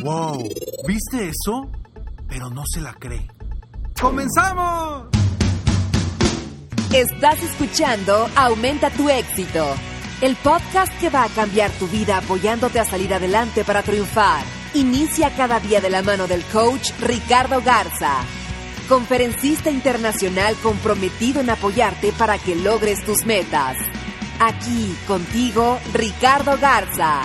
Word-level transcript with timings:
¡Wow! 0.00 0.48
¿Viste 0.86 1.28
eso? 1.28 1.68
Pero 2.28 2.50
no 2.50 2.62
se 2.72 2.80
la 2.80 2.94
cree. 2.94 3.26
¡Comenzamos! 4.00 5.08
Estás 6.92 7.42
escuchando 7.42 8.28
Aumenta 8.36 8.90
tu 8.90 9.08
éxito, 9.10 9.66
el 10.20 10.36
podcast 10.36 10.92
que 11.00 11.10
va 11.10 11.24
a 11.24 11.28
cambiar 11.28 11.70
tu 11.72 11.88
vida 11.88 12.18
apoyándote 12.18 12.78
a 12.78 12.84
salir 12.84 13.12
adelante 13.12 13.64
para 13.64 13.82
triunfar. 13.82 14.44
Inicia 14.74 15.34
cada 15.34 15.58
día 15.58 15.80
de 15.80 15.90
la 15.90 16.02
mano 16.02 16.28
del 16.28 16.44
coach 16.44 16.92
Ricardo 17.00 17.60
Garza, 17.60 18.20
conferencista 18.88 19.70
internacional 19.70 20.54
comprometido 20.62 21.40
en 21.40 21.50
apoyarte 21.50 22.12
para 22.12 22.38
que 22.38 22.54
logres 22.54 23.04
tus 23.04 23.26
metas. 23.26 23.76
Aquí 24.38 24.96
contigo, 25.08 25.78
Ricardo 25.92 26.56
Garza. 26.58 27.22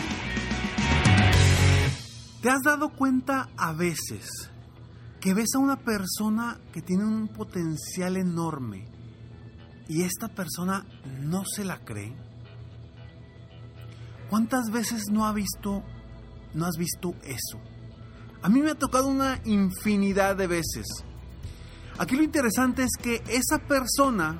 ¿Te 2.43 2.49
has 2.49 2.61
dado 2.61 2.89
cuenta 2.89 3.47
a 3.55 3.71
veces 3.71 4.51
que 5.21 5.33
ves 5.33 5.55
a 5.55 5.59
una 5.59 5.77
persona 5.77 6.59
que 6.73 6.81
tiene 6.81 7.05
un 7.05 7.29
potencial 7.29 8.17
enorme 8.17 8.85
y 9.87 10.01
esta 10.01 10.27
persona 10.27 10.85
no 11.21 11.43
se 11.45 11.63
la 11.63 11.85
cree? 11.85 12.13
¿Cuántas 14.29 14.69
veces 14.73 15.05
no 15.09 15.25
ha 15.25 15.31
visto 15.31 15.83
no 16.53 16.65
has 16.65 16.75
visto 16.77 17.15
eso? 17.23 17.61
A 18.41 18.49
mí 18.49 18.61
me 18.61 18.71
ha 18.71 18.75
tocado 18.75 19.07
una 19.07 19.39
infinidad 19.45 20.35
de 20.35 20.47
veces. 20.47 20.85
Aquí 21.97 22.17
lo 22.17 22.23
interesante 22.23 22.83
es 22.83 22.91
que 23.01 23.23
esa 23.29 23.59
persona 23.59 24.37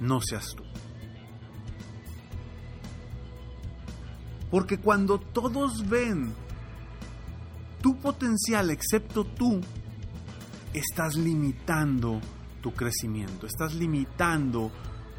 no 0.00 0.20
seas 0.20 0.56
tú. 0.56 0.64
Porque 4.50 4.80
cuando 4.80 5.20
todos 5.20 5.88
ven 5.88 6.34
tu 7.86 7.94
potencial, 7.94 8.70
excepto 8.70 9.24
tú, 9.24 9.60
estás 10.74 11.14
limitando 11.14 12.20
tu 12.60 12.74
crecimiento, 12.74 13.46
estás 13.46 13.76
limitando 13.76 14.72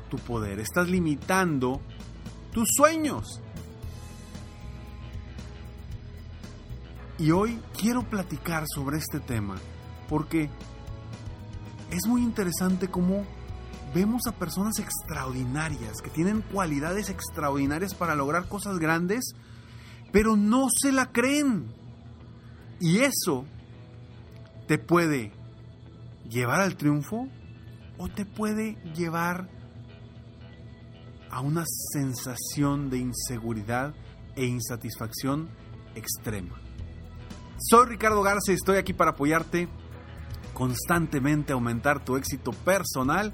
tu 0.10 0.18
poder, 0.18 0.60
estás 0.60 0.90
limitando 0.90 1.80
tus 2.52 2.68
sueños. 2.76 3.42
Y 7.18 7.32
hoy 7.32 7.58
quiero 7.80 8.04
platicar 8.04 8.66
sobre 8.68 8.98
este 8.98 9.22
tema 9.22 9.56
porque 10.10 10.50
es 11.90 12.06
muy 12.06 12.22
interesante 12.22 12.90
cómo 12.90 13.24
vemos 13.96 14.24
a 14.28 14.34
personas 14.34 14.78
extraordinarias, 14.80 16.02
que 16.04 16.10
tienen 16.10 16.42
cualidades 16.42 17.10
extraordinarias 17.10 17.96
para 17.96 18.14
lograr 18.14 18.50
cosas 18.50 18.78
grandes, 18.78 19.36
pero 20.12 20.36
no 20.36 20.68
se 20.82 20.92
la 20.92 21.14
creen. 21.14 21.87
Y 22.80 23.00
eso 23.00 23.46
te 24.68 24.78
puede 24.78 25.32
llevar 26.30 26.62
al 26.62 26.76
triunfo 26.76 27.28
o 27.98 28.10
te 28.10 28.26
puede 28.26 28.76
llevar 28.94 29.50
a 31.32 31.42
una 31.42 31.64
sensación 31.92 32.90
de 32.90 32.98
inseguridad 32.98 33.94
e 34.36 34.46
insatisfacción 34.46 35.50
extrema. 35.96 36.62
Soy 37.58 37.88
Ricardo 37.88 38.22
Garza 38.22 38.52
y 38.52 38.56
estoy 38.56 38.78
aquí 38.78 38.94
para 38.94 39.12
apoyarte 39.12 39.68
constantemente 40.54 41.54
a 41.54 41.56
aumentar 41.56 42.04
tu 42.04 42.18
éxito 42.18 42.52
personal 42.52 43.34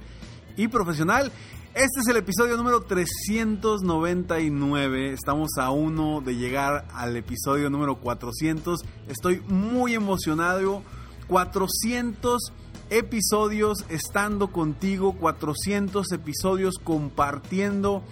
y 0.56 0.68
profesional. 0.68 1.32
Este 1.74 2.02
es 2.02 2.08
el 2.08 2.18
episodio 2.18 2.56
número 2.56 2.82
399. 2.82 5.14
Estamos 5.14 5.50
a 5.60 5.72
uno 5.72 6.22
de 6.22 6.36
llegar 6.36 6.86
al 6.94 7.16
episodio 7.16 7.70
número 7.70 7.96
400. 7.96 8.82
Estoy 9.08 9.42
muy 9.48 9.96
emocionado. 9.96 10.84
400 11.28 12.54
episodios 12.92 13.86
estando 13.90 14.52
contigo. 14.52 15.14
400 15.14 16.12
episodios 16.12 16.76
compartiendo 16.84 18.04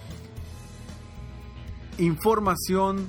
información 1.99 3.07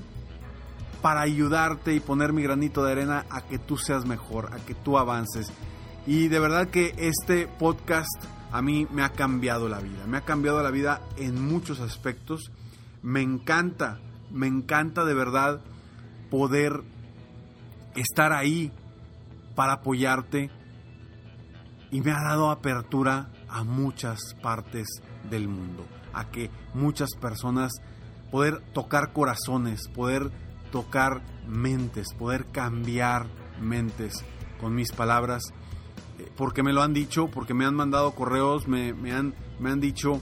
para 1.00 1.22
ayudarte 1.22 1.94
y 1.94 2.00
poner 2.00 2.32
mi 2.32 2.42
granito 2.42 2.84
de 2.84 2.92
arena 2.92 3.24
a 3.30 3.40
que 3.40 3.58
tú 3.58 3.78
seas 3.78 4.04
mejor, 4.04 4.50
a 4.52 4.58
que 4.58 4.74
tú 4.74 4.98
avances. 4.98 5.50
Y 6.06 6.28
de 6.28 6.40
verdad 6.40 6.68
que 6.68 6.94
este 6.98 7.46
podcast 7.46 8.22
a 8.52 8.60
mí 8.60 8.86
me 8.90 9.02
ha 9.02 9.08
cambiado 9.08 9.68
la 9.68 9.80
vida. 9.80 10.06
Me 10.06 10.18
ha 10.18 10.20
cambiado 10.20 10.62
la 10.62 10.70
vida 10.70 11.00
en 11.16 11.42
muchos 11.42 11.80
aspectos. 11.80 12.52
Me 13.02 13.22
encanta, 13.22 13.98
me 14.30 14.46
encanta 14.46 15.04
de 15.04 15.14
verdad 15.14 15.60
poder 16.30 16.82
estar 17.94 18.32
ahí 18.32 18.70
para 19.54 19.74
apoyarte. 19.74 20.50
Y 21.90 22.02
me 22.02 22.12
ha 22.12 22.22
dado 22.22 22.50
apertura 22.50 23.30
a 23.48 23.64
muchas 23.64 24.34
partes 24.42 24.86
del 25.30 25.48
mundo. 25.48 25.86
A 26.12 26.30
que 26.30 26.50
muchas 26.74 27.10
personas 27.18 27.72
poder 28.30 28.60
tocar 28.74 29.12
corazones, 29.12 29.88
poder 29.88 30.30
tocar 30.70 31.22
mentes, 31.46 32.08
poder 32.18 32.46
cambiar 32.46 33.26
mentes 33.60 34.24
con 34.60 34.74
mis 34.74 34.92
palabras 34.92 35.52
porque 36.36 36.62
me 36.62 36.72
lo 36.72 36.82
han 36.82 36.92
dicho, 36.92 37.28
porque 37.28 37.54
me 37.54 37.64
han 37.64 37.74
mandado 37.74 38.12
correos, 38.12 38.68
me, 38.68 38.90
han, 39.12 39.34
me 39.58 39.70
han 39.70 39.80
dicho 39.80 40.20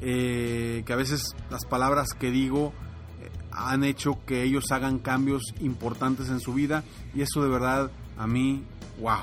eh, 0.00 0.82
que 0.86 0.92
a 0.92 0.96
veces 0.96 1.34
las 1.50 1.64
palabras 1.64 2.08
que 2.18 2.30
digo 2.30 2.72
eh, 3.20 3.30
han 3.52 3.84
hecho 3.84 4.18
que 4.26 4.42
ellos 4.42 4.64
hagan 4.70 4.98
cambios 4.98 5.42
importantes 5.60 6.28
en 6.28 6.40
su 6.40 6.54
vida 6.54 6.84
y 7.14 7.22
eso 7.22 7.42
de 7.42 7.48
verdad 7.48 7.90
a 8.16 8.26
mí, 8.26 8.64
wow. 9.00 9.20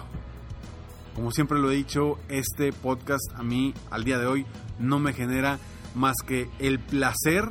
Como 1.16 1.32
siempre 1.32 1.60
lo 1.60 1.72
he 1.72 1.76
dicho, 1.76 2.20
este 2.30 2.72
podcast 2.72 3.32
a 3.36 3.42
mí 3.42 3.74
al 3.90 4.04
día 4.04 4.20
de 4.20 4.28
hoy 4.28 4.46
no 4.80 5.00
me 5.00 5.14
genera 5.14 5.60
más 5.96 6.16
que 6.26 6.50
el 6.60 6.80
placer 6.80 7.50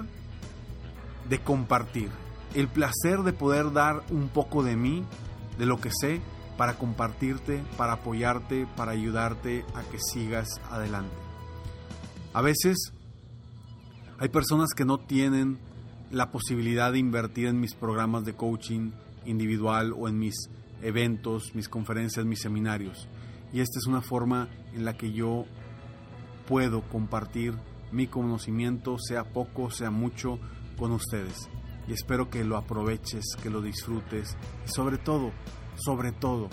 de 1.29 1.41
compartir, 1.41 2.11
el 2.55 2.69
placer 2.69 3.23
de 3.25 3.33
poder 3.33 3.73
dar 3.73 4.05
un 4.11 4.29
poco 4.29 4.63
de 4.63 4.77
mí, 4.77 5.05
de 5.59 5.67
lo 5.67 5.81
que 5.81 5.91
sé, 5.91 6.21
para 6.57 6.75
compartirte, 6.79 7.63
para 7.77 7.95
apoyarte, 7.95 8.67
para 8.77 8.93
ayudarte 8.93 9.65
a 9.75 9.83
que 9.83 9.99
sigas 9.99 10.49
adelante. 10.71 11.15
A 12.33 12.43
veces 12.43 12.93
hay 14.19 14.29
personas 14.29 14.71
que 14.75 14.85
no 14.85 14.99
tienen 14.99 15.59
la 16.11 16.31
posibilidad 16.31 16.93
de 16.93 16.99
invertir 16.99 17.47
en 17.47 17.61
mis 17.61 17.75
programas 17.75 18.25
de 18.25 18.35
coaching 18.35 18.93
individual 19.25 19.93
o 19.93 20.09
en 20.09 20.19
mis 20.19 20.35
eventos, 20.83 21.55
mis 21.55 21.69
conferencias, 21.69 22.25
mis 22.25 22.41
seminarios. 22.41 23.09
Y 23.53 23.61
esta 23.61 23.79
es 23.79 23.87
una 23.87 24.03
forma 24.03 24.49
en 24.75 24.85
la 24.85 24.97
que 24.97 25.13
yo 25.13 25.45
puedo 26.47 26.83
compartir 26.83 27.55
mi 27.93 28.07
conocimiento, 28.07 28.99
sea 28.99 29.25
poco, 29.25 29.71
sea 29.71 29.91
mucho, 29.91 30.39
con 30.79 30.93
ustedes. 30.93 31.49
Y 31.89 31.93
espero 31.93 32.31
que 32.31 32.45
lo 32.45 32.57
aproveches, 32.57 33.25
que 33.43 33.51
lo 33.51 33.63
disfrutes 33.63 34.37
y 34.67 34.69
sobre 34.71 34.99
todo 34.99 35.33
sobre 35.77 36.13
todo 36.13 36.49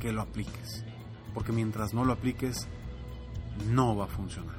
que 0.00 0.12
lo 0.12 0.22
apliques. 0.22 0.84
Porque 1.34 1.52
mientras 1.52 1.94
no 1.94 2.04
lo 2.04 2.12
apliques, 2.12 2.66
no 3.68 3.96
va 3.96 4.04
a 4.04 4.08
funcionar. 4.08 4.56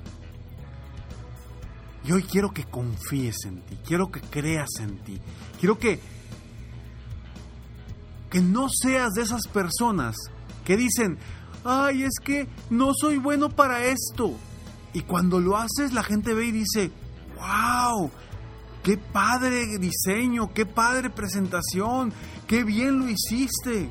Y 2.05 2.11
hoy 2.11 2.23
quiero 2.23 2.51
que 2.51 2.63
confíes 2.63 3.45
en 3.45 3.61
ti, 3.61 3.77
quiero 3.85 4.09
que 4.09 4.21
creas 4.21 4.69
en 4.79 4.97
ti, 4.99 5.19
quiero 5.59 5.77
que 5.77 5.99
que 8.29 8.41
no 8.41 8.67
seas 8.69 9.13
de 9.13 9.23
esas 9.23 9.47
personas 9.47 10.15
que 10.63 10.77
dicen, 10.77 11.17
ay, 11.63 12.03
es 12.03 12.19
que 12.23 12.47
no 12.69 12.91
soy 12.93 13.17
bueno 13.17 13.49
para 13.49 13.85
esto. 13.85 14.35
Y 14.93 15.01
cuando 15.01 15.39
lo 15.39 15.57
haces, 15.57 15.93
la 15.93 16.03
gente 16.03 16.33
ve 16.33 16.45
y 16.45 16.51
dice, 16.51 16.91
wow, 17.35 18.11
qué 18.83 18.97
padre 18.97 19.77
diseño, 19.79 20.53
qué 20.53 20.65
padre 20.65 21.09
presentación, 21.09 22.13
qué 22.47 22.63
bien 22.63 22.99
lo 22.99 23.09
hiciste. 23.09 23.89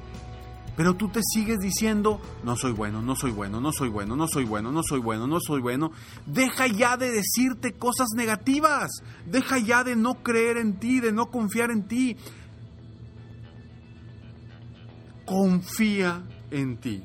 Pero 0.79 0.95
tú 0.95 1.09
te 1.09 1.23
sigues 1.25 1.59
diciendo, 1.59 2.21
no 2.45 2.55
soy 2.55 2.71
bueno, 2.71 3.03
no 3.03 3.17
soy 3.17 3.33
bueno, 3.33 3.61
no 3.61 3.73
soy 3.73 3.89
bueno, 3.89 4.15
no 4.15 4.29
soy 4.29 4.45
bueno, 4.45 4.71
no 4.71 4.85
soy 4.85 5.01
bueno, 5.01 5.27
no 5.27 5.41
soy 5.41 5.61
bueno. 5.61 5.91
Deja 6.25 6.69
ya 6.69 6.97
de 6.97 7.11
decirte 7.11 7.73
cosas 7.73 8.11
negativas. 8.15 8.89
Deja 9.27 9.59
ya 9.59 9.83
de 9.83 9.97
no 9.97 10.23
creer 10.23 10.57
en 10.57 10.79
ti, 10.79 11.01
de 11.01 11.11
no 11.11 11.33
confiar 11.33 11.73
en 11.73 11.89
ti. 11.89 12.17
Confía 15.27 16.23
en 16.53 16.77
ti. 16.77 17.03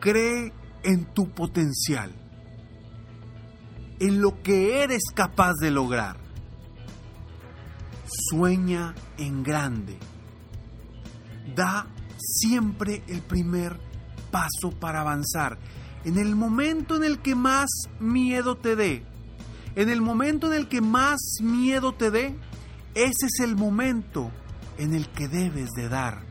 Cree 0.00 0.52
en 0.82 1.04
tu 1.14 1.30
potencial. 1.30 2.12
En 4.00 4.20
lo 4.20 4.42
que 4.42 4.82
eres 4.82 5.04
capaz 5.14 5.54
de 5.60 5.70
lograr. 5.70 6.16
Sueña 8.28 8.92
en 9.18 9.44
grande 9.44 9.96
da 11.56 11.86
siempre 12.18 13.02
el 13.08 13.22
primer 13.22 13.80
paso 14.30 14.70
para 14.78 15.00
avanzar. 15.00 15.58
En 16.04 16.18
el 16.18 16.36
momento 16.36 16.94
en 16.94 17.02
el 17.02 17.18
que 17.18 17.34
más 17.34 17.68
miedo 17.98 18.56
te 18.56 18.76
dé, 18.76 19.04
en 19.74 19.90
el 19.90 20.00
momento 20.00 20.46
en 20.46 20.52
el 20.52 20.68
que 20.68 20.80
más 20.80 21.18
miedo 21.42 21.92
te 21.94 22.10
dé, 22.10 22.36
ese 22.94 23.26
es 23.26 23.40
el 23.40 23.56
momento 23.56 24.30
en 24.78 24.94
el 24.94 25.08
que 25.08 25.26
debes 25.28 25.70
de 25.70 25.88
dar 25.88 26.22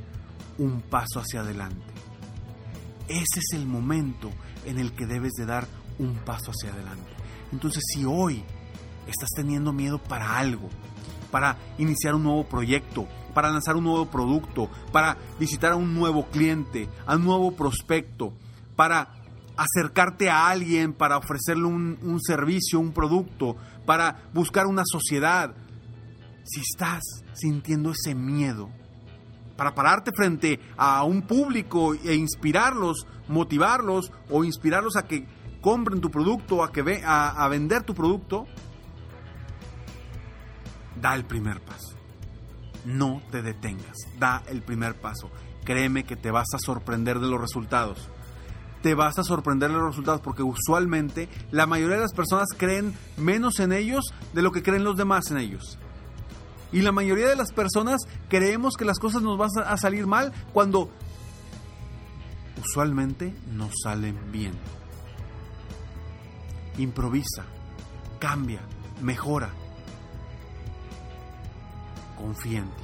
un 0.57 0.81
paso 0.81 1.19
hacia 1.19 1.41
adelante. 1.41 1.93
Ese 3.07 3.39
es 3.39 3.53
el 3.53 3.65
momento 3.65 4.31
en 4.65 4.79
el 4.79 4.93
que 4.93 5.05
debes 5.05 5.33
de 5.33 5.45
dar 5.45 5.67
un 5.99 6.15
paso 6.15 6.51
hacia 6.51 6.73
adelante. 6.73 7.11
Entonces, 7.51 7.83
si 7.93 8.05
hoy 8.05 8.43
estás 9.07 9.29
teniendo 9.35 9.73
miedo 9.73 10.01
para 10.01 10.37
algo, 10.37 10.69
para 11.31 11.57
iniciar 11.77 12.15
un 12.15 12.23
nuevo 12.23 12.47
proyecto, 12.47 13.07
para 13.35 13.51
lanzar 13.51 13.75
un 13.75 13.83
nuevo 13.83 14.05
producto, 14.05 14.69
para 14.93 15.17
visitar 15.37 15.73
a 15.73 15.75
un 15.75 15.93
nuevo 15.93 16.25
cliente, 16.31 16.87
a 17.05 17.17
un 17.17 17.25
nuevo 17.25 17.51
prospecto, 17.51 18.33
para 18.77 19.09
acercarte 19.57 20.29
a 20.29 20.47
alguien, 20.47 20.93
para 20.93 21.17
ofrecerle 21.17 21.65
un, 21.65 22.19
servicio, 22.21 22.79
un 22.79 22.93
producto, 22.93 23.57
para 23.85 24.23
buscar 24.33 24.65
una 24.65 24.83
sociedad. 24.85 25.53
Si 26.45 26.61
estás 26.61 27.03
sintiendo 27.33 27.91
ese 27.91 28.15
miedo, 28.15 28.69
para 29.57 29.75
pararte 29.75 30.11
frente 30.15 30.61
a 30.77 31.03
un 31.03 31.21
público 31.21 31.93
e 31.93 32.15
inspirarlos, 32.15 33.05
motivarlos 33.27 34.11
o 34.29 34.45
inspirarlos 34.45 34.95
a 34.95 35.07
que 35.07 35.27
compren 35.59 35.99
tu 35.99 36.09
producto, 36.09 36.63
a, 36.63 36.71
que 36.71 36.81
ve, 36.83 37.01
a 37.03 37.47
vender 37.49 37.83
tu 37.83 37.93
producto, 37.93 38.47
da 41.01 41.15
el 41.15 41.25
primer 41.25 41.59
paso 41.61 41.94
no 42.85 43.21
te 43.31 43.41
detengas, 43.41 43.95
da 44.19 44.43
el 44.47 44.61
primer 44.61 44.95
paso. 44.95 45.29
Créeme 45.63 46.03
que 46.03 46.15
te 46.15 46.31
vas 46.31 46.47
a 46.53 46.59
sorprender 46.59 47.19
de 47.19 47.27
los 47.27 47.41
resultados. 47.41 48.09
Te 48.81 48.93
vas 48.93 49.17
a 49.17 49.23
sorprender 49.23 49.71
de 49.71 49.77
los 49.77 49.87
resultados 49.87 50.21
porque 50.21 50.43
usualmente 50.43 51.27
la 51.51 51.65
mayoría 51.65 51.95
de 51.95 52.03
las 52.03 52.13
personas 52.13 52.49
creen 52.55 52.93
menos 53.17 53.59
en 53.59 53.73
ellos 53.73 54.05
de 54.33 54.43
lo 54.43 54.51
que 54.51 54.61
creen 54.61 54.83
los 54.83 54.95
demás 54.95 55.31
en 55.31 55.37
ellos. 55.37 55.79
Y 56.71 56.81
la 56.81 56.91
mayoría 56.91 57.27
de 57.27 57.35
las 57.35 57.51
personas 57.51 58.01
creemos 58.29 58.75
que 58.77 58.85
las 58.85 58.99
cosas 58.99 59.21
nos 59.21 59.37
van 59.37 59.49
a 59.65 59.77
salir 59.77 60.05
mal 60.05 60.31
cuando 60.53 60.89
usualmente 62.61 63.33
nos 63.53 63.71
salen 63.83 64.31
bien. 64.31 64.53
Improvisa, 66.77 67.45
cambia, 68.19 68.61
mejora 69.01 69.49
confía 72.15 72.59
en 72.59 72.69
ti. 72.69 72.83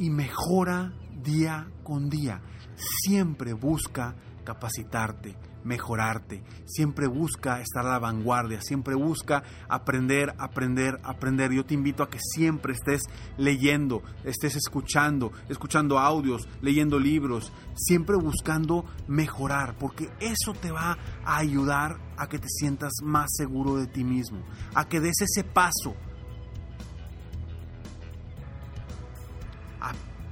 Y 0.00 0.10
mejora 0.10 0.92
día 1.22 1.68
con 1.82 2.08
día. 2.08 2.40
Siempre 2.76 3.52
busca 3.52 4.14
capacitarte, 4.44 5.36
mejorarte, 5.64 6.42
siempre 6.66 7.06
busca 7.06 7.60
estar 7.60 7.86
a 7.86 7.90
la 7.90 7.98
vanguardia, 7.98 8.60
siempre 8.60 8.94
busca 8.94 9.42
aprender, 9.68 10.34
aprender, 10.38 10.98
aprender. 11.02 11.52
Yo 11.52 11.64
te 11.64 11.74
invito 11.74 12.02
a 12.02 12.10
que 12.10 12.18
siempre 12.20 12.72
estés 12.72 13.02
leyendo, 13.36 14.02
estés 14.24 14.56
escuchando, 14.56 15.32
escuchando 15.48 15.98
audios, 15.98 16.48
leyendo 16.60 16.98
libros, 16.98 17.52
siempre 17.74 18.16
buscando 18.16 18.84
mejorar, 19.06 19.76
porque 19.78 20.10
eso 20.20 20.52
te 20.52 20.70
va 20.70 20.98
a 21.24 21.38
ayudar 21.38 21.98
a 22.16 22.28
que 22.28 22.38
te 22.38 22.48
sientas 22.48 22.92
más 23.02 23.28
seguro 23.36 23.76
de 23.76 23.86
ti 23.86 24.04
mismo, 24.04 24.42
a 24.74 24.86
que 24.86 25.00
des 25.00 25.20
ese 25.20 25.44
paso. 25.44 25.94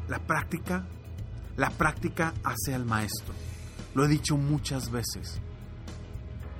la 0.09 0.19
práctica, 0.21 0.87
la 1.57 1.71
práctica 1.71 2.33
hace 2.45 2.75
al 2.75 2.85
maestro. 2.85 3.35
Lo 3.97 4.05
he 4.05 4.09
dicho 4.09 4.37
muchas 4.37 4.91
veces. 4.91 5.41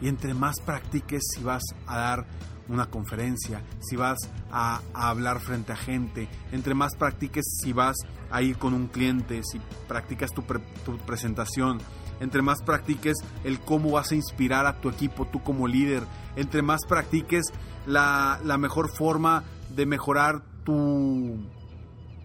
Y 0.01 0.09
entre 0.09 0.33
más 0.33 0.59
practiques, 0.59 1.23
si 1.35 1.43
vas 1.45 1.63
a 1.87 1.99
dar 1.99 2.27
una 2.67 2.87
conferencia, 2.87 3.63
si 3.79 3.95
vas 3.95 4.17
a, 4.51 4.81
hablar 4.95 5.41
frente 5.41 5.75
a 5.75 5.77
gente, 5.77 6.31
entre 6.51 6.73
más 6.73 6.97
practiques, 6.97 7.45
si 7.61 7.75
vas 7.75 7.95
a 8.31 8.41
ir 8.41 8.57
con 8.57 8.73
un 8.73 8.87
cliente, 8.87 9.43
si 9.45 9.61
practicas 9.87 10.33
tu, 10.33 10.45
tu 10.83 10.97
presentación, 11.05 11.79
entre 12.21 12.41
más 12.41 12.63
practiques 12.63 13.19
el 13.45 13.61
cómo 13.61 13.91
vas 13.91 14.13
a 14.13 14.15
inspirar 14.15 14.65
a 14.65 14.81
tu 14.81 14.89
equipo, 14.89 15.27
tú 15.27 15.43
como 15.43 15.69
líder, 15.69 16.05
entre 16.37 16.63
más 16.63 16.87
practiques 16.89 17.53
la, 17.87 18.41
la 18.45 18.57
mejor 18.57 18.89
forma 18.89 19.45
de 19.75 19.85
mejorar 19.85 20.43
tu 20.65 21.39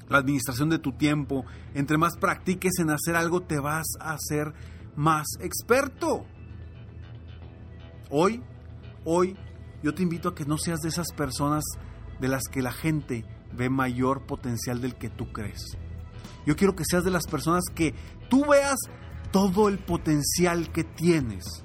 la 0.07 0.19
administración 0.19 0.69
de 0.69 0.79
tu 0.79 0.93
tiempo, 0.93 1.45
entre 1.73 1.97
más 1.97 2.17
practiques 2.17 2.79
en 2.79 2.91
hacer 2.91 3.15
algo, 3.15 3.41
te 3.41 3.59
vas 3.59 3.87
a 3.99 4.13
hacer 4.13 4.53
más 4.95 5.25
experto. 5.39 6.25
Hoy, 8.09 8.43
hoy, 9.05 9.37
yo 9.83 9.93
te 9.93 10.03
invito 10.03 10.29
a 10.29 10.35
que 10.35 10.45
no 10.45 10.57
seas 10.57 10.79
de 10.81 10.89
esas 10.89 11.11
personas 11.13 11.63
de 12.19 12.27
las 12.27 12.43
que 12.51 12.61
la 12.61 12.71
gente 12.71 13.25
ve 13.53 13.69
mayor 13.69 14.25
potencial 14.25 14.81
del 14.81 14.95
que 14.95 15.09
tú 15.09 15.31
crees. 15.31 15.77
Yo 16.45 16.55
quiero 16.55 16.75
que 16.75 16.83
seas 16.85 17.03
de 17.03 17.11
las 17.11 17.27
personas 17.27 17.63
que 17.73 17.93
tú 18.29 18.45
veas 18.45 18.77
todo 19.31 19.69
el 19.69 19.79
potencial 19.79 20.71
que 20.71 20.83
tienes. 20.83 21.63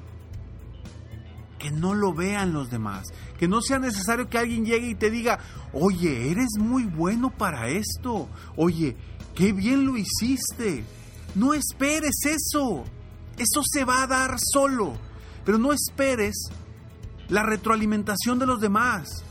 Que 1.59 1.71
no 1.71 1.95
lo 1.95 2.13
vean 2.13 2.53
los 2.53 2.71
demás. 2.71 3.07
Que 3.39 3.49
no 3.49 3.61
sea 3.61 3.79
necesario 3.79 4.29
que 4.29 4.39
alguien 4.39 4.65
llegue 4.65 4.91
y 4.91 4.95
te 4.95 5.11
diga, 5.11 5.39
oye, 5.73 6.31
eres 6.31 6.59
muy 6.59 6.85
bueno 6.85 7.31
para 7.31 7.69
esto. 7.69 8.29
Oye, 8.57 8.97
qué 9.35 9.53
bien 9.53 9.85
lo 9.87 9.97
hiciste. 9.97 10.85
No 11.35 11.55
esperes 11.55 12.25
eso. 12.25 12.85
Eso 13.37 13.63
se 13.65 13.85
va 13.85 14.03
a 14.03 14.07
dar 14.07 14.37
solo. 14.39 14.95
Pero 15.45 15.59
no 15.59 15.73
esperes 15.73 16.51
la 17.29 17.43
retroalimentación 17.43 18.39
de 18.39 18.47
los 18.47 18.61
demás. 18.61 19.25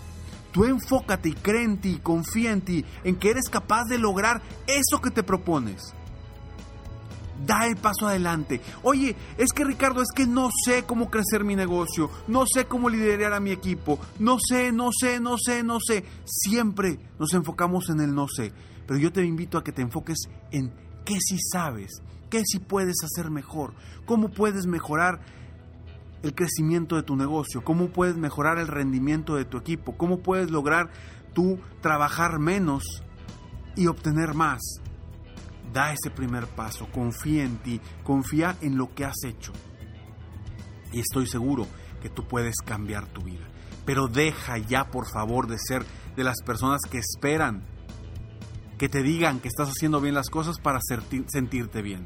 Tú 0.51 0.65
enfócate 0.65 1.29
y 1.29 1.33
cree 1.33 1.63
en 1.63 1.77
ti, 1.79 1.99
confía 2.01 2.51
en 2.51 2.61
ti, 2.61 2.85
en 3.03 3.17
que 3.17 3.31
eres 3.31 3.49
capaz 3.49 3.85
de 3.85 3.97
lograr 3.97 4.41
eso 4.67 5.01
que 5.01 5.11
te 5.11 5.23
propones 5.23 5.93
da 7.45 7.67
el 7.67 7.75
paso 7.75 8.07
adelante. 8.07 8.61
Oye, 8.83 9.15
es 9.37 9.51
que 9.53 9.63
Ricardo, 9.63 10.01
es 10.01 10.09
que 10.15 10.25
no 10.25 10.49
sé 10.65 10.83
cómo 10.83 11.09
crecer 11.09 11.43
mi 11.43 11.55
negocio, 11.55 12.09
no 12.27 12.45
sé 12.51 12.65
cómo 12.65 12.89
liderar 12.89 13.33
a 13.33 13.39
mi 13.39 13.51
equipo, 13.51 13.99
no 14.19 14.37
sé, 14.39 14.71
no 14.71 14.89
sé, 14.97 15.19
no 15.19 15.35
sé, 15.37 15.63
no 15.63 15.79
sé. 15.85 16.05
Siempre 16.25 16.99
nos 17.19 17.33
enfocamos 17.33 17.89
en 17.89 18.01
el 18.01 18.13
no 18.13 18.27
sé, 18.27 18.51
pero 18.87 18.99
yo 18.99 19.11
te 19.11 19.23
invito 19.25 19.57
a 19.57 19.63
que 19.63 19.71
te 19.71 19.81
enfoques 19.81 20.17
en 20.51 20.71
qué 21.05 21.17
sí 21.19 21.37
sabes, 21.51 22.01
qué 22.29 22.43
sí 22.45 22.59
puedes 22.59 22.97
hacer 23.03 23.31
mejor, 23.31 23.73
cómo 24.05 24.29
puedes 24.29 24.65
mejorar 24.65 25.21
el 26.23 26.33
crecimiento 26.33 26.95
de 26.95 27.03
tu 27.03 27.15
negocio, 27.15 27.63
cómo 27.63 27.89
puedes 27.89 28.17
mejorar 28.17 28.57
el 28.57 28.67
rendimiento 28.67 29.35
de 29.35 29.45
tu 29.45 29.57
equipo, 29.57 29.97
cómo 29.97 30.19
puedes 30.19 30.49
lograr 30.51 30.89
tú 31.33 31.59
trabajar 31.81 32.39
menos 32.39 32.83
y 33.75 33.87
obtener 33.87 34.33
más 34.33 34.61
Da 35.75 35.91
ese 35.91 36.09
primer 36.09 36.47
paso, 36.47 36.87
confía 36.89 37.43
en 37.43 37.57
ti, 37.57 37.81
confía 38.01 38.55
en 38.61 38.77
lo 38.77 38.95
que 38.95 39.03
has 39.03 39.25
hecho. 39.25 39.51
Y 40.93 41.01
estoy 41.01 41.27
seguro 41.27 41.67
que 42.01 42.09
tú 42.09 42.25
puedes 42.25 42.55
cambiar 42.65 43.07
tu 43.07 43.21
vida. 43.23 43.45
Pero 43.85 44.07
deja 44.07 44.57
ya, 44.57 44.89
por 44.89 45.05
favor, 45.11 45.47
de 45.47 45.57
ser 45.59 45.85
de 46.15 46.23
las 46.23 46.41
personas 46.43 46.79
que 46.89 46.99
esperan 46.99 47.63
que 48.77 48.89
te 48.89 49.03
digan 49.03 49.39
que 49.39 49.47
estás 49.47 49.69
haciendo 49.69 50.01
bien 50.01 50.15
las 50.15 50.29
cosas 50.29 50.59
para 50.59 50.79
sentirte 50.81 51.81
bien. 51.81 52.03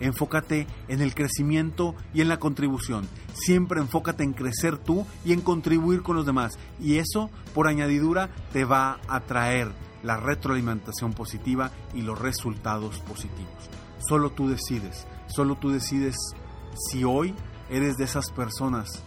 enfócate 0.00 0.66
en 0.88 1.02
el 1.02 1.14
crecimiento 1.14 1.94
y 2.14 2.22
en 2.22 2.28
la 2.28 2.38
contribución. 2.38 3.06
Siempre 3.34 3.80
enfócate 3.80 4.24
en 4.24 4.32
crecer 4.32 4.78
tú 4.78 5.06
y 5.26 5.32
en 5.34 5.42
contribuir 5.42 6.02
con 6.02 6.16
los 6.16 6.24
demás. 6.24 6.58
Y 6.80 6.96
eso, 6.96 7.30
por 7.54 7.68
añadidura, 7.68 8.30
te 8.52 8.64
va 8.64 8.98
a 9.08 9.20
traer 9.20 9.70
la 10.02 10.16
retroalimentación 10.16 11.12
positiva 11.12 11.70
y 11.94 12.00
los 12.00 12.18
resultados 12.18 13.00
positivos. 13.00 13.70
Solo 14.08 14.30
tú 14.30 14.48
decides, 14.48 15.06
solo 15.26 15.56
tú 15.56 15.70
decides 15.70 16.16
si 16.88 17.04
hoy 17.04 17.34
eres 17.68 17.96
de 17.96 18.04
esas 18.04 18.30
personas 18.30 19.02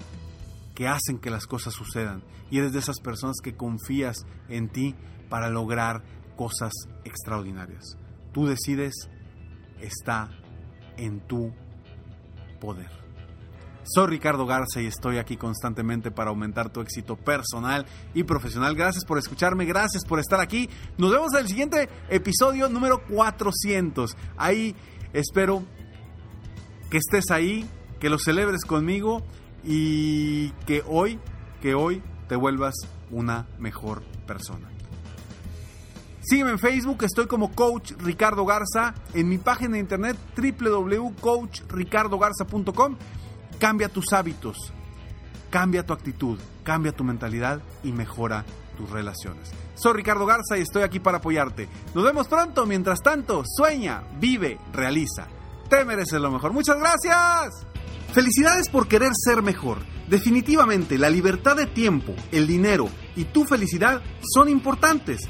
que 0.75 0.88
hacen 0.88 1.18
que 1.20 1.32
las 1.32 1.48
cosas 1.48 1.74
sucedan 1.74 2.24
y 2.51 2.60
eres 2.60 2.74
de 2.74 2.80
esas 2.80 3.00
personas 3.00 3.38
que 3.44 3.56
confías 3.56 4.25
en 4.50 4.70
ti 4.70 4.96
para 5.30 5.50
lograr 5.50 6.03
cosas 6.36 6.72
extraordinarias. 7.04 7.98
Tú 8.32 8.48
decides, 8.48 8.94
está 9.80 10.30
en 10.98 11.20
tu 11.28 11.54
poder. 12.60 13.04
Soy 13.86 14.08
Ricardo 14.08 14.46
Garza 14.46 14.82
y 14.82 14.86
estoy 14.86 15.18
aquí 15.18 15.36
constantemente 15.36 16.10
para 16.10 16.30
aumentar 16.30 16.72
tu 16.72 16.80
éxito 16.80 17.18
personal 17.18 17.86
y 18.13 18.24
profesional. 18.24 18.75
Gracias 18.75 19.04
por 19.04 19.18
escucharme, 19.18 19.66
gracias 19.66 20.06
por 20.06 20.20
estar 20.20 20.40
aquí. 20.40 20.70
Nos 20.98 21.12
vemos 21.12 21.34
en 21.34 21.40
el 21.40 21.48
siguiente 21.48 21.90
episodio 22.10 22.70
número 22.70 23.04
400. 23.10 24.16
Ahí 24.38 24.74
espero 25.12 25.63
que 26.90 26.98
estés 26.98 27.30
ahí, 27.30 27.68
que 28.00 28.10
lo 28.10 28.20
celebres 28.20 28.63
conmigo 28.63 29.22
y 29.66 30.52
que 30.66 30.82
hoy, 30.88 31.20
que 31.62 31.75
hoy 31.75 32.02
te 32.30 32.38
vuelvas 32.38 32.75
una 33.12 33.48
mejor 33.60 34.04
persona. 34.25 34.73
Sígueme 36.25 36.51
en 36.51 36.60
Facebook, 36.60 37.03
estoy 37.03 37.27
como 37.27 37.51
Coach 37.51 37.92
Ricardo 37.98 38.46
Garza, 38.46 38.94
en 39.13 39.27
mi 39.27 39.38
página 39.38 39.74
de 39.74 39.80
internet 39.80 40.15
www.coachricardogarza.com. 40.38 42.96
Cambia 43.60 43.89
tus 43.89 44.13
hábitos, 44.13 44.72
cambia 45.50 45.86
tu 45.86 45.92
actitud, 45.92 46.39
cambia 46.63 46.94
tu 46.94 47.03
mentalidad 47.03 47.62
y 47.84 47.92
mejora 47.92 48.46
tus 48.77 48.89
relaciones. 48.89 49.51
Soy 49.75 49.92
Ricardo 49.94 50.25
Garza 50.25 50.58
y 50.58 50.62
estoy 50.62 50.84
aquí 50.84 51.01
para 51.01 51.18
apoyarte. 51.18 51.68
Nos 51.94 52.06
vemos 52.06 52.30
pronto, 52.30 52.65
mientras 52.65 53.01
tanto, 53.01 53.44
sueña, 53.46 54.03
vive, 54.18 54.58
realiza. 54.72 55.27
Te 55.70 55.84
mereces 55.84 56.22
lo 56.22 56.32
mejor. 56.32 56.53
Muchas 56.53 56.80
gracias. 56.80 57.68
Felicidades 58.13 58.70
por 58.70 58.88
querer 58.88 59.12
ser 59.13 59.42
mejor. 59.42 59.80
Definitivamente, 60.08 60.98
la 60.98 61.10
libertad 61.10 61.58
de 61.58 61.65
tiempo, 61.65 62.15
el 62.32 62.48
dinero 62.48 62.88
y 63.15 63.25
tu 63.25 63.44
felicidad 63.44 64.01
son 64.34 64.48
importantes. 64.50 65.30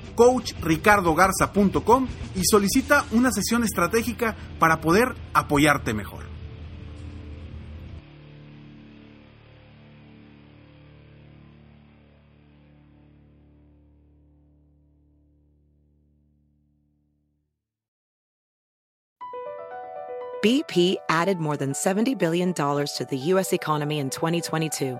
www.coachricardogarza.com 0.21 2.07
y 2.35 2.41
solicita 2.43 3.05
una 3.11 3.31
sesión 3.31 3.63
estratégica 3.63 4.35
para 4.59 4.79
poder 4.79 5.15
apoyarte 5.33 5.93
mejor. 5.93 6.29
BP 20.43 20.97
added 21.07 21.37
more 21.37 21.55
than 21.55 21.73
$70 21.73 22.17
billion 22.17 22.51
to 22.51 23.05
the 23.07 23.17
U.S. 23.29 23.53
economy 23.53 23.99
in 23.99 24.09
2022. 24.09 24.99